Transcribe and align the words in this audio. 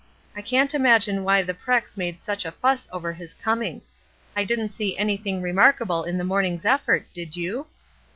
I 0.35 0.41
can't 0.41 0.73
imagine 0.73 1.23
why 1.23 1.43
the 1.43 1.53
Prex 1.53 1.95
made 1.95 2.21
such 2.21 2.43
a 2.43 2.51
fuss 2.51 2.87
over 2.91 3.13
his 3.13 3.35
coming. 3.35 3.83
I 4.35 4.43
didn't 4.43 4.71
see 4.71 4.97
anything 4.97 5.43
remarkable 5.43 6.05
in 6.05 6.17
this 6.17 6.25
morning's 6.25 6.65
effort, 6.65 7.05
did 7.13 7.37
you?" 7.37 7.67